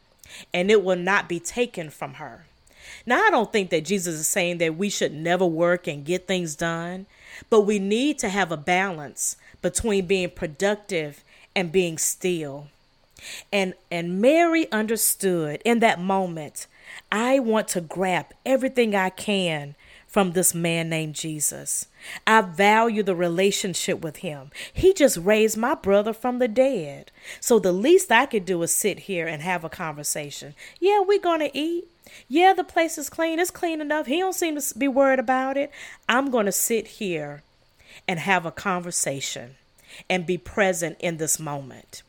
and 0.52 0.70
it 0.70 0.82
will 0.82 0.96
not 0.96 1.28
be 1.28 1.40
taken 1.40 1.90
from 1.90 2.14
her." 2.14 2.46
Now, 3.04 3.24
I 3.24 3.30
don't 3.30 3.52
think 3.52 3.70
that 3.70 3.84
Jesus 3.84 4.14
is 4.14 4.28
saying 4.28 4.58
that 4.58 4.76
we 4.76 4.88
should 4.88 5.12
never 5.12 5.46
work 5.46 5.86
and 5.86 6.04
get 6.04 6.26
things 6.26 6.54
done, 6.56 7.06
but 7.50 7.62
we 7.62 7.78
need 7.78 8.18
to 8.20 8.28
have 8.28 8.50
a 8.50 8.56
balance 8.56 9.36
between 9.62 10.06
being 10.06 10.30
productive 10.30 11.22
and 11.54 11.72
being 11.72 11.98
still. 11.98 12.68
And 13.52 13.74
and 13.90 14.20
Mary 14.20 14.70
understood 14.70 15.62
in 15.64 15.80
that 15.80 16.00
moment, 16.00 16.66
I 17.10 17.38
want 17.38 17.68
to 17.68 17.80
grab 17.80 18.26
everything 18.44 18.94
I 18.94 19.10
can 19.10 19.74
from 20.16 20.32
this 20.32 20.54
man 20.54 20.88
named 20.88 21.14
Jesus. 21.14 21.88
I 22.26 22.40
value 22.40 23.02
the 23.02 23.14
relationship 23.14 24.00
with 24.00 24.16
him. 24.16 24.50
He 24.72 24.94
just 24.94 25.18
raised 25.18 25.58
my 25.58 25.74
brother 25.74 26.14
from 26.14 26.38
the 26.38 26.48
dead. 26.48 27.10
So 27.38 27.58
the 27.58 27.70
least 27.70 28.10
I 28.10 28.24
could 28.24 28.46
do 28.46 28.62
is 28.62 28.74
sit 28.74 29.00
here 29.00 29.26
and 29.26 29.42
have 29.42 29.62
a 29.62 29.68
conversation. 29.68 30.54
Yeah, 30.80 31.00
we're 31.00 31.20
going 31.20 31.40
to 31.40 31.50
eat. 31.54 31.88
Yeah, 32.28 32.54
the 32.54 32.64
place 32.64 32.96
is 32.96 33.10
clean. 33.10 33.38
It's 33.38 33.50
clean 33.50 33.82
enough. 33.82 34.06
He 34.06 34.20
don't 34.20 34.32
seem 34.32 34.58
to 34.58 34.78
be 34.78 34.88
worried 34.88 35.18
about 35.18 35.58
it. 35.58 35.70
I'm 36.08 36.30
going 36.30 36.46
to 36.46 36.50
sit 36.50 36.86
here 36.86 37.42
and 38.08 38.18
have 38.18 38.46
a 38.46 38.50
conversation 38.50 39.56
and 40.08 40.24
be 40.24 40.38
present 40.38 40.96
in 40.98 41.18
this 41.18 41.38
moment. 41.38 42.02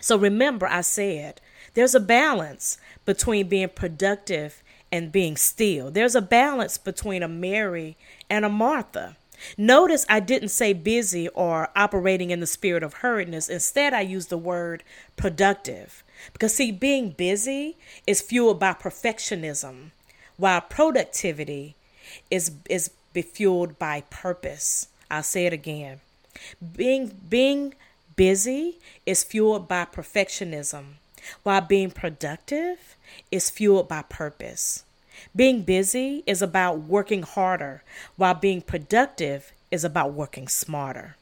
So 0.00 0.18
remember, 0.18 0.66
I 0.66 0.80
said 0.80 1.40
there's 1.74 1.94
a 1.94 2.00
balance 2.00 2.76
between 3.04 3.48
being 3.48 3.68
productive 3.68 4.64
and 4.92 5.12
being 5.12 5.36
still. 5.36 5.90
There's 5.90 6.14
a 6.14 6.22
balance 6.22 6.78
between 6.78 7.22
a 7.22 7.28
Mary 7.28 7.96
and 8.28 8.44
a 8.44 8.48
Martha. 8.48 9.16
Notice 9.56 10.04
I 10.08 10.20
didn't 10.20 10.50
say 10.50 10.72
busy 10.72 11.28
or 11.28 11.70
operating 11.74 12.30
in 12.30 12.40
the 12.40 12.46
spirit 12.46 12.82
of 12.82 12.96
hurriedness. 12.96 13.48
Instead, 13.48 13.94
I 13.94 14.02
used 14.02 14.28
the 14.28 14.38
word 14.38 14.82
productive. 15.16 16.04
Because, 16.32 16.54
see, 16.54 16.70
being 16.70 17.10
busy 17.10 17.76
is 18.06 18.20
fueled 18.20 18.60
by 18.60 18.74
perfectionism, 18.74 19.92
while 20.36 20.60
productivity 20.60 21.76
is, 22.30 22.52
is 22.68 22.90
fueled 23.32 23.78
by 23.78 24.02
purpose. 24.10 24.88
I'll 25.10 25.22
say 25.22 25.46
it 25.46 25.52
again. 25.52 26.00
Being 26.76 27.12
being 27.28 27.74
busy 28.16 28.78
is 29.04 29.24
fueled 29.24 29.66
by 29.66 29.84
perfectionism, 29.84 30.94
while 31.42 31.60
being 31.60 31.90
productive 31.90 32.96
is 33.30 33.50
fueled 33.50 33.88
by 33.88 34.02
purpose. 34.02 34.84
Being 35.34 35.62
busy 35.62 36.22
is 36.26 36.42
about 36.42 36.80
working 36.80 37.22
harder, 37.22 37.82
while 38.16 38.34
being 38.34 38.62
productive 38.62 39.52
is 39.70 39.84
about 39.84 40.12
working 40.12 40.48
smarter. 40.48 41.16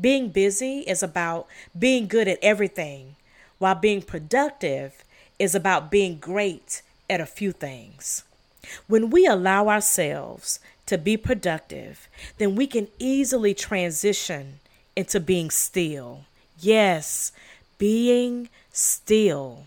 Being 0.00 0.30
busy 0.30 0.80
is 0.80 1.02
about 1.02 1.46
being 1.78 2.08
good 2.08 2.28
at 2.28 2.38
everything, 2.42 3.16
while 3.58 3.74
being 3.74 4.02
productive 4.02 5.04
is 5.38 5.54
about 5.54 5.90
being 5.90 6.18
great 6.18 6.82
at 7.08 7.20
a 7.20 7.26
few 7.26 7.52
things. 7.52 8.24
When 8.88 9.10
we 9.10 9.26
allow 9.26 9.68
ourselves 9.68 10.58
to 10.86 10.98
be 10.98 11.16
productive, 11.16 12.08
then 12.38 12.56
we 12.56 12.66
can 12.66 12.88
easily 12.98 13.54
transition 13.54 14.60
into 14.96 15.20
being 15.20 15.50
still. 15.50 16.24
Yes, 16.58 17.32
being 17.78 18.48
still. 18.70 19.66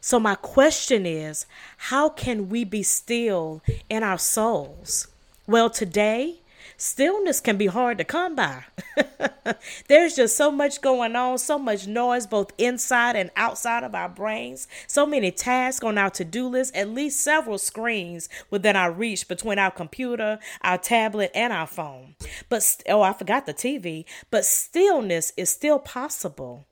So, 0.00 0.18
my 0.18 0.34
question 0.34 1.06
is 1.06 1.46
how 1.76 2.08
can 2.08 2.48
we 2.48 2.64
be 2.64 2.82
still 2.82 3.62
in 3.88 4.02
our 4.02 4.18
souls? 4.18 5.06
Well, 5.46 5.70
today, 5.70 6.40
stillness 6.76 7.40
can 7.40 7.56
be 7.56 7.66
hard 7.66 7.98
to 7.98 8.04
come 8.04 8.34
by. 8.34 8.64
There's 9.88 10.16
just 10.16 10.36
so 10.36 10.50
much 10.50 10.80
going 10.80 11.14
on, 11.14 11.38
so 11.38 11.56
much 11.58 11.86
noise 11.86 12.26
both 12.26 12.52
inside 12.58 13.14
and 13.14 13.30
outside 13.36 13.84
of 13.84 13.94
our 13.94 14.08
brains, 14.08 14.66
so 14.88 15.06
many 15.06 15.30
tasks 15.30 15.84
on 15.84 15.98
our 15.98 16.10
to 16.10 16.24
do 16.24 16.48
list, 16.48 16.74
at 16.74 16.88
least 16.88 17.20
several 17.20 17.58
screens 17.58 18.28
within 18.50 18.74
our 18.74 18.90
reach 18.90 19.28
between 19.28 19.58
our 19.58 19.70
computer, 19.70 20.40
our 20.62 20.78
tablet, 20.78 21.30
and 21.34 21.52
our 21.52 21.66
phone. 21.66 22.16
But, 22.48 22.82
oh, 22.88 23.02
I 23.02 23.12
forgot 23.12 23.46
the 23.46 23.54
TV, 23.54 24.04
but 24.30 24.44
stillness 24.44 25.32
is 25.36 25.50
still 25.50 25.78
possible. 25.78 26.66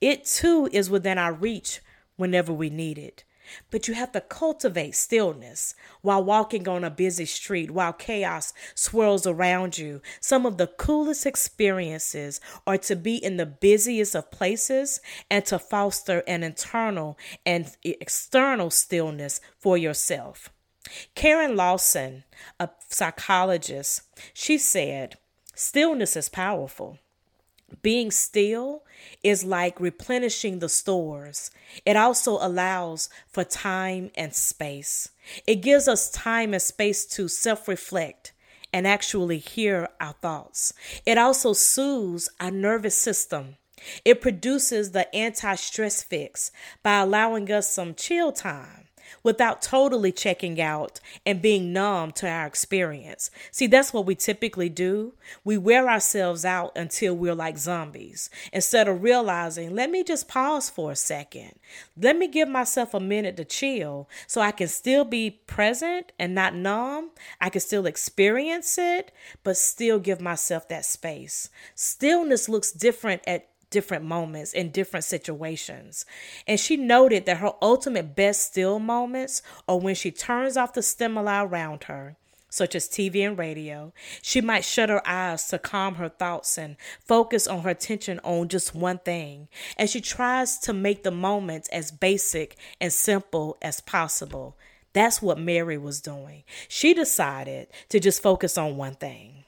It 0.00 0.24
too 0.24 0.68
is 0.72 0.90
within 0.90 1.18
our 1.18 1.32
reach 1.32 1.80
whenever 2.16 2.52
we 2.52 2.70
need 2.70 2.98
it. 2.98 3.24
But 3.70 3.88
you 3.88 3.94
have 3.94 4.12
to 4.12 4.20
cultivate 4.20 4.94
stillness 4.94 5.74
while 6.02 6.22
walking 6.22 6.68
on 6.68 6.84
a 6.84 6.90
busy 6.90 7.24
street, 7.24 7.70
while 7.70 7.92
chaos 7.92 8.52
swirls 8.74 9.26
around 9.26 9.78
you. 9.78 10.02
Some 10.20 10.46
of 10.46 10.56
the 10.56 10.66
coolest 10.68 11.26
experiences 11.26 12.40
are 12.66 12.78
to 12.78 12.96
be 12.96 13.16
in 13.16 13.36
the 13.36 13.46
busiest 13.46 14.14
of 14.14 14.30
places 14.30 15.00
and 15.30 15.44
to 15.46 15.58
foster 15.58 16.22
an 16.26 16.42
internal 16.42 17.18
and 17.44 17.76
external 17.82 18.70
stillness 18.70 19.40
for 19.58 19.76
yourself. 19.76 20.50
Karen 21.14 21.56
Lawson, 21.56 22.24
a 22.58 22.70
psychologist, 22.88 24.02
she 24.32 24.58
said, 24.58 25.18
Stillness 25.54 26.16
is 26.16 26.28
powerful. 26.28 26.98
Being 27.82 28.10
still 28.10 28.82
is 29.22 29.44
like 29.44 29.80
replenishing 29.80 30.58
the 30.58 30.68
stores. 30.68 31.50
It 31.86 31.96
also 31.96 32.32
allows 32.32 33.08
for 33.28 33.44
time 33.44 34.10
and 34.14 34.34
space. 34.34 35.10
It 35.46 35.56
gives 35.56 35.88
us 35.88 36.10
time 36.10 36.52
and 36.52 36.62
space 36.62 37.06
to 37.06 37.28
self 37.28 37.68
reflect 37.68 38.32
and 38.72 38.86
actually 38.86 39.38
hear 39.38 39.88
our 40.00 40.14
thoughts. 40.14 40.72
It 41.06 41.18
also 41.18 41.52
soothes 41.52 42.28
our 42.38 42.50
nervous 42.50 42.96
system. 42.96 43.56
It 44.04 44.20
produces 44.20 44.90
the 44.90 45.12
anti 45.14 45.54
stress 45.54 46.02
fix 46.02 46.50
by 46.82 47.00
allowing 47.00 47.50
us 47.50 47.70
some 47.70 47.94
chill 47.94 48.30
time 48.32 48.88
without 49.22 49.62
totally 49.62 50.12
checking 50.12 50.60
out 50.60 51.00
and 51.26 51.42
being 51.42 51.72
numb 51.72 52.12
to 52.12 52.28
our 52.28 52.46
experience. 52.46 53.30
See, 53.50 53.66
that's 53.66 53.92
what 53.92 54.06
we 54.06 54.14
typically 54.14 54.68
do. 54.68 55.14
We 55.44 55.58
wear 55.58 55.88
ourselves 55.88 56.44
out 56.44 56.72
until 56.76 57.16
we're 57.16 57.34
like 57.34 57.58
zombies 57.58 58.30
instead 58.52 58.88
of 58.88 59.02
realizing, 59.02 59.74
let 59.74 59.90
me 59.90 60.02
just 60.04 60.28
pause 60.28 60.70
for 60.70 60.92
a 60.92 60.96
second. 60.96 61.52
Let 61.96 62.16
me 62.16 62.28
give 62.28 62.48
myself 62.48 62.94
a 62.94 63.00
minute 63.00 63.36
to 63.36 63.44
chill 63.44 64.08
so 64.26 64.40
I 64.40 64.52
can 64.52 64.68
still 64.68 65.04
be 65.04 65.30
present 65.30 66.12
and 66.18 66.34
not 66.34 66.54
numb. 66.54 67.10
I 67.40 67.50
can 67.50 67.60
still 67.60 67.86
experience 67.86 68.78
it, 68.78 69.12
but 69.44 69.56
still 69.56 69.98
give 69.98 70.20
myself 70.20 70.68
that 70.68 70.84
space. 70.84 71.50
Stillness 71.74 72.48
looks 72.48 72.72
different 72.72 73.22
at 73.26 73.49
different 73.70 74.04
moments 74.04 74.52
in 74.52 74.70
different 74.70 75.04
situations. 75.04 76.04
And 76.46 76.60
she 76.60 76.76
noted 76.76 77.26
that 77.26 77.38
her 77.38 77.52
ultimate 77.62 78.14
best 78.14 78.42
still 78.42 78.78
moments 78.78 79.42
are 79.68 79.78
when 79.78 79.94
she 79.94 80.10
turns 80.10 80.56
off 80.56 80.74
the 80.74 80.82
stimuli 80.82 81.42
around 81.42 81.84
her, 81.84 82.16
such 82.50 82.74
as 82.74 82.88
TV 82.88 83.26
and 83.26 83.38
radio. 83.38 83.92
She 84.20 84.40
might 84.40 84.64
shut 84.64 84.88
her 84.88 85.06
eyes 85.08 85.46
to 85.48 85.58
calm 85.58 85.94
her 85.94 86.08
thoughts 86.08 86.58
and 86.58 86.76
focus 87.06 87.46
on 87.46 87.62
her 87.62 87.70
attention 87.70 88.20
on 88.24 88.48
just 88.48 88.74
one 88.74 88.98
thing. 88.98 89.48
And 89.78 89.88
she 89.88 90.00
tries 90.00 90.58
to 90.58 90.72
make 90.72 91.02
the 91.04 91.10
moments 91.10 91.68
as 91.68 91.90
basic 91.90 92.56
and 92.80 92.92
simple 92.92 93.56
as 93.62 93.80
possible. 93.80 94.56
That's 94.92 95.22
what 95.22 95.38
Mary 95.38 95.78
was 95.78 96.00
doing. 96.00 96.42
She 96.68 96.94
decided 96.94 97.68
to 97.90 98.00
just 98.00 98.22
focus 98.22 98.58
on 98.58 98.76
one 98.76 98.96
thing. 98.96 99.44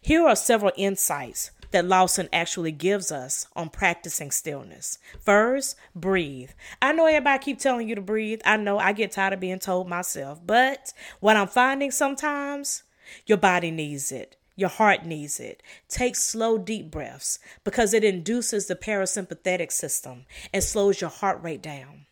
Here 0.00 0.26
are 0.26 0.36
several 0.36 0.72
insights 0.76 1.50
that 1.74 1.84
Lawson 1.84 2.28
actually 2.32 2.70
gives 2.70 3.10
us 3.10 3.48
on 3.56 3.68
practicing 3.68 4.30
stillness. 4.30 4.98
First, 5.18 5.76
breathe. 5.92 6.50
I 6.80 6.92
know 6.92 7.06
everybody 7.06 7.42
keep 7.42 7.58
telling 7.58 7.88
you 7.88 7.96
to 7.96 8.00
breathe. 8.00 8.40
I 8.44 8.56
know 8.56 8.78
I 8.78 8.92
get 8.92 9.10
tired 9.10 9.32
of 9.32 9.40
being 9.40 9.58
told 9.58 9.88
myself, 9.88 10.40
but 10.46 10.92
what 11.18 11.36
I'm 11.36 11.48
finding 11.48 11.90
sometimes, 11.90 12.84
your 13.26 13.38
body 13.38 13.72
needs 13.72 14.12
it. 14.12 14.36
Your 14.54 14.68
heart 14.68 15.04
needs 15.04 15.40
it. 15.40 15.64
Take 15.88 16.14
slow, 16.14 16.58
deep 16.58 16.92
breaths 16.92 17.40
because 17.64 17.92
it 17.92 18.04
induces 18.04 18.66
the 18.68 18.76
parasympathetic 18.76 19.72
system 19.72 20.26
and 20.52 20.62
slows 20.62 21.00
your 21.00 21.10
heart 21.10 21.42
rate 21.42 21.60
down. 21.60 22.06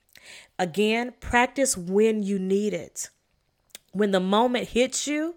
Again, 0.58 1.14
practice 1.20 1.76
when 1.76 2.24
you 2.24 2.40
need 2.40 2.74
it. 2.74 3.10
When 3.92 4.10
the 4.10 4.18
moment 4.18 4.70
hits 4.70 5.06
you, 5.06 5.36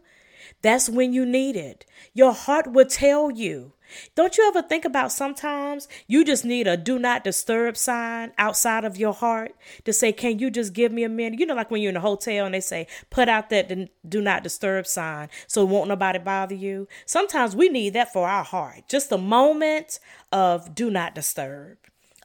that's 0.61 0.89
when 0.89 1.13
you 1.13 1.25
need 1.25 1.55
it. 1.55 1.85
Your 2.13 2.33
heart 2.33 2.71
will 2.71 2.85
tell 2.85 3.31
you 3.31 3.73
don't 4.15 4.37
you 4.37 4.47
ever 4.47 4.61
think 4.61 4.85
about 4.85 5.11
sometimes 5.11 5.87
you 6.07 6.23
just 6.23 6.45
need 6.45 6.67
a 6.67 6.77
do 6.77 6.97
not 6.99 7.23
disturb 7.23 7.77
sign 7.77 8.31
outside 8.37 8.85
of 8.85 8.97
your 8.97 9.13
heart 9.13 9.55
to 9.83 9.93
say, 9.93 10.11
Can 10.11 10.39
you 10.39 10.49
just 10.49 10.73
give 10.73 10.91
me 10.91 11.03
a 11.03 11.09
minute? 11.09 11.39
You 11.39 11.45
know, 11.45 11.55
like 11.55 11.71
when 11.71 11.81
you're 11.81 11.91
in 11.91 11.97
a 11.97 12.01
hotel 12.01 12.45
and 12.45 12.55
they 12.55 12.61
say, 12.61 12.87
Put 13.09 13.29
out 13.29 13.49
that 13.49 13.71
do 14.07 14.21
not 14.21 14.43
disturb 14.43 14.87
sign 14.87 15.29
so 15.47 15.65
won't 15.65 15.89
nobody 15.89 16.19
bother 16.19 16.55
you. 16.55 16.87
Sometimes 17.05 17.55
we 17.55 17.69
need 17.69 17.93
that 17.93 18.13
for 18.13 18.27
our 18.27 18.43
heart, 18.43 18.83
just 18.87 19.11
a 19.11 19.17
moment 19.17 19.99
of 20.31 20.75
do 20.75 20.89
not 20.89 21.15
disturb. 21.15 21.77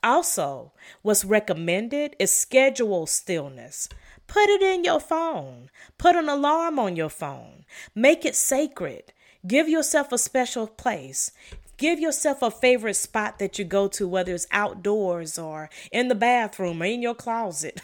Also, 0.02 0.72
what's 1.02 1.26
recommended 1.26 2.16
is 2.18 2.32
schedule 2.34 3.06
stillness. 3.06 3.88
Put 4.30 4.49
it 4.49 4.62
in 4.62 4.84
your 4.84 5.00
phone. 5.00 5.70
Put 5.99 6.14
an 6.14 6.28
alarm 6.28 6.78
on 6.78 6.94
your 6.94 7.08
phone. 7.08 7.64
Make 7.96 8.25
it 8.25 8.37
sacred. 8.37 9.12
Give 9.44 9.68
yourself 9.68 10.12
a 10.12 10.18
special 10.18 10.68
place. 10.68 11.32
Give 11.76 11.99
yourself 11.99 12.40
a 12.40 12.52
favorite 12.52 12.94
spot 12.94 13.40
that 13.40 13.58
you 13.58 13.64
go 13.64 13.88
to, 13.88 14.06
whether 14.06 14.32
it's 14.32 14.46
outdoors 14.52 15.37
or 15.37 15.68
in 15.90 16.07
the 16.07 16.14
bathroom 16.14 16.81
or 16.81 16.85
in 16.85 17.02
your 17.02 17.16
closet. 17.16 17.81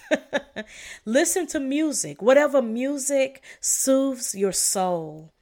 Listen 1.04 1.48
to 1.48 1.58
music, 1.58 2.22
whatever 2.22 2.62
music 2.62 3.42
soothes 3.60 4.36
your 4.36 4.52
soul, 4.52 5.32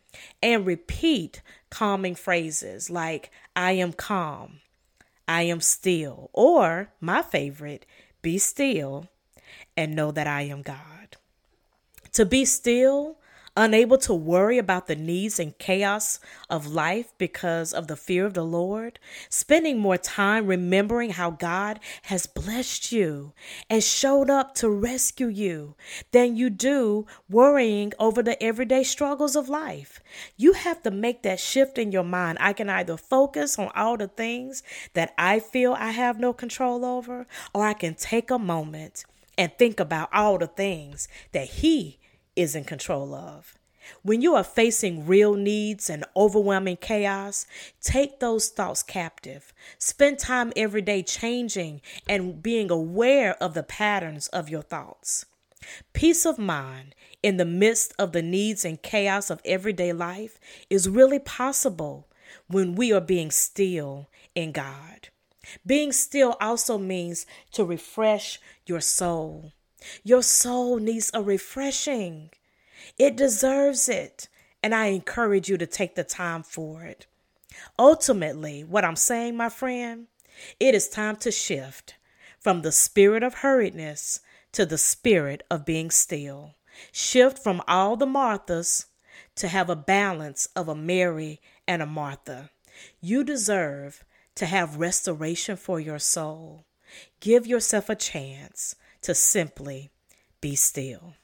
and 0.42 0.64
repeat 0.64 1.42
calming 1.68 2.14
phrases 2.14 2.88
like, 2.88 3.30
I 3.54 3.72
am 3.72 3.92
calm, 3.92 4.60
I 5.28 5.42
am 5.42 5.60
still, 5.60 6.30
or 6.32 6.94
my 6.98 7.20
favorite, 7.20 7.84
be 8.22 8.38
still 8.38 9.10
and 9.76 9.94
know 9.94 10.10
that 10.10 10.26
I 10.26 10.42
am 10.42 10.62
God. 10.62 10.93
To 12.14 12.24
be 12.24 12.44
still 12.44 13.16
unable 13.56 13.98
to 13.98 14.14
worry 14.14 14.56
about 14.56 14.86
the 14.86 14.94
needs 14.94 15.40
and 15.40 15.58
chaos 15.58 16.20
of 16.48 16.64
life 16.64 17.12
because 17.18 17.72
of 17.72 17.88
the 17.88 17.96
fear 17.96 18.24
of 18.24 18.34
the 18.34 18.44
Lord, 18.44 19.00
spending 19.28 19.80
more 19.80 19.96
time 19.96 20.46
remembering 20.46 21.10
how 21.10 21.32
God 21.32 21.80
has 22.02 22.26
blessed 22.26 22.92
you 22.92 23.32
and 23.68 23.82
showed 23.82 24.30
up 24.30 24.54
to 24.56 24.70
rescue 24.70 25.26
you 25.26 25.74
than 26.12 26.36
you 26.36 26.50
do 26.50 27.04
worrying 27.28 27.92
over 27.98 28.22
the 28.22 28.40
everyday 28.40 28.84
struggles 28.84 29.34
of 29.34 29.48
life. 29.48 30.00
You 30.36 30.52
have 30.52 30.84
to 30.84 30.92
make 30.92 31.24
that 31.24 31.40
shift 31.40 31.78
in 31.78 31.90
your 31.90 32.04
mind. 32.04 32.38
I 32.40 32.52
can 32.52 32.70
either 32.70 32.96
focus 32.96 33.58
on 33.58 33.72
all 33.74 33.96
the 33.96 34.06
things 34.06 34.62
that 34.92 35.14
I 35.18 35.40
feel 35.40 35.72
I 35.72 35.90
have 35.90 36.20
no 36.20 36.32
control 36.32 36.84
over, 36.84 37.26
or 37.52 37.66
I 37.66 37.72
can 37.72 37.94
take 37.94 38.30
a 38.30 38.38
moment 38.38 39.04
and 39.36 39.50
think 39.58 39.80
about 39.80 40.10
all 40.12 40.38
the 40.38 40.46
things 40.46 41.08
that 41.32 41.46
He 41.46 41.98
is 42.36 42.54
in 42.54 42.64
control 42.64 43.14
of. 43.14 43.58
When 44.02 44.22
you 44.22 44.34
are 44.34 44.44
facing 44.44 45.06
real 45.06 45.34
needs 45.34 45.90
and 45.90 46.04
overwhelming 46.16 46.78
chaos, 46.78 47.46
take 47.80 48.18
those 48.18 48.48
thoughts 48.48 48.82
captive. 48.82 49.52
Spend 49.78 50.18
time 50.18 50.52
every 50.56 50.82
day 50.82 51.02
changing 51.02 51.82
and 52.08 52.42
being 52.42 52.70
aware 52.70 53.34
of 53.42 53.54
the 53.54 53.62
patterns 53.62 54.28
of 54.28 54.48
your 54.48 54.62
thoughts. 54.62 55.26
Peace 55.92 56.24
of 56.26 56.38
mind 56.38 56.94
in 57.22 57.36
the 57.36 57.44
midst 57.44 57.94
of 57.98 58.12
the 58.12 58.22
needs 58.22 58.64
and 58.64 58.82
chaos 58.82 59.30
of 59.30 59.40
everyday 59.44 59.92
life 59.92 60.38
is 60.68 60.88
really 60.88 61.18
possible 61.18 62.08
when 62.48 62.74
we 62.74 62.92
are 62.92 63.00
being 63.00 63.30
still 63.30 64.08
in 64.34 64.52
God. 64.52 65.08
Being 65.66 65.92
still 65.92 66.36
also 66.40 66.78
means 66.78 67.26
to 67.52 67.64
refresh 67.64 68.40
your 68.66 68.80
soul. 68.80 69.52
Your 70.02 70.22
soul 70.22 70.78
needs 70.78 71.10
a 71.14 71.22
refreshing. 71.22 72.30
It 72.98 73.16
deserves 73.16 73.88
it. 73.88 74.28
And 74.62 74.74
I 74.74 74.86
encourage 74.86 75.48
you 75.48 75.58
to 75.58 75.66
take 75.66 75.94
the 75.94 76.04
time 76.04 76.42
for 76.42 76.84
it. 76.84 77.06
Ultimately, 77.78 78.64
what 78.64 78.84
I'm 78.84 78.96
saying, 78.96 79.36
my 79.36 79.48
friend, 79.48 80.06
it 80.58 80.74
is 80.74 80.88
time 80.88 81.16
to 81.16 81.30
shift 81.30 81.94
from 82.40 82.62
the 82.62 82.72
spirit 82.72 83.22
of 83.22 83.36
hurriedness 83.36 84.20
to 84.52 84.66
the 84.66 84.78
spirit 84.78 85.42
of 85.50 85.64
being 85.64 85.90
still. 85.90 86.54
Shift 86.92 87.38
from 87.38 87.62
all 87.68 87.96
the 87.96 88.06
Marthas 88.06 88.86
to 89.36 89.48
have 89.48 89.68
a 89.68 89.76
balance 89.76 90.48
of 90.56 90.68
a 90.68 90.74
Mary 90.74 91.40
and 91.66 91.82
a 91.82 91.86
Martha. 91.86 92.50
You 93.00 93.24
deserve 93.24 94.04
to 94.36 94.46
have 94.46 94.76
restoration 94.76 95.56
for 95.56 95.78
your 95.78 95.98
soul. 95.98 96.64
Give 97.20 97.46
yourself 97.46 97.88
a 97.88 97.94
chance 97.94 98.74
to 99.04 99.14
simply 99.14 99.90
be 100.40 100.54
still. 100.54 101.14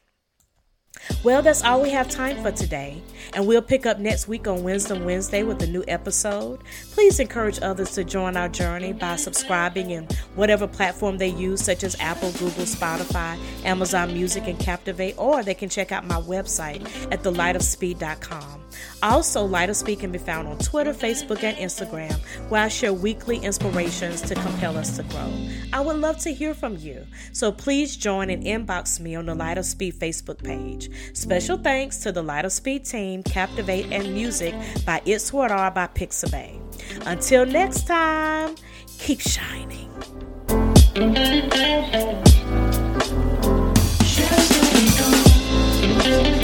Well, 1.23 1.43
that's 1.43 1.63
all 1.63 1.83
we 1.83 1.91
have 1.91 2.09
time 2.09 2.43
for 2.43 2.51
today, 2.51 3.03
and 3.35 3.47
we'll 3.47 3.63
pick 3.63 3.87
up 3.87 3.99
next 3.99 4.29
week 4.29 4.47
on 4.47 4.63
Wisdom 4.63 5.05
Wednesday 5.05 5.43
with 5.43 5.63
a 5.63 5.67
new 5.67 5.85
episode. 5.89 6.61
Please 6.93 7.21
encourage 7.21 7.59
others 7.63 7.91
to 7.93 8.05
join 8.05 8.37
our 8.37 8.49
journey 8.49 8.93
by 8.93 9.17
subscribing 9.17 9.91
in 9.91 10.09
whatever 10.35 10.67
platform 10.67 11.19
they 11.19 11.29
use, 11.29 11.63
such 11.63 11.85
as 11.85 11.97
Apple, 12.01 12.33
Google, 12.33 12.65
Spotify, 12.65 13.39
Amazon 13.65 14.13
Music, 14.13 14.47
and 14.47 14.59
Captivate, 14.59 15.15
or 15.19 15.43
they 15.43 15.55
can 15.55 15.69
check 15.69 15.93
out 15.93 16.07
my 16.07 16.21
website 16.21 16.83
at 17.13 17.23
thelightofspeed.com. 17.23 18.61
Also, 19.03 19.45
Light 19.45 19.71
of 19.71 19.77
Speed 19.77 20.01
can 20.01 20.13
be 20.13 20.19
found 20.19 20.47
on 20.47 20.59
Twitter, 20.59 20.93
Facebook, 20.93 21.43
and 21.43 21.57
Instagram, 21.57 22.13
where 22.51 22.63
I 22.63 22.69
share 22.69 22.93
weekly 22.93 23.39
inspirations 23.39 24.21
to 24.23 24.35
compel 24.35 24.77
us 24.77 24.97
to 24.97 25.03
grow. 25.05 25.33
I 25.73 25.81
would 25.81 25.97
love 25.97 26.19
to 26.19 26.33
hear 26.33 26.55
from 26.55 26.77
you, 26.77 27.07
so 27.33 27.51
please 27.51 27.97
join 27.97 28.31
and 28.31 28.45
inbox 28.45 29.01
me 29.01 29.15
on 29.15 29.27
the 29.27 29.35
Light 29.35 29.59
of 29.59 29.65
Speed 29.65 29.95
Facebook 29.95 30.43
page. 30.43 30.90
Special 31.13 31.57
thanks 31.59 31.99
to 31.99 32.13
the 32.13 32.23
Light 32.23 32.45
of 32.45 32.53
Speed 32.53 32.85
team, 32.85 33.23
Captivate, 33.23 33.87
and 33.93 34.15
music 34.15 34.55
by 34.85 35.01
It's 35.05 35.33
What 35.33 35.51
Are 35.51 35.71
by 35.71 35.87
Pixabay. 35.89 36.61
Until 37.07 37.47
next 37.47 37.87
time, 37.87 38.55
keep 38.99 39.21
shining. 39.21 39.91
Just 46.03 46.40